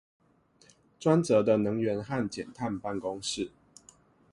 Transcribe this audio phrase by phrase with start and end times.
[0.99, 3.51] 專責的能源和減碳辦公室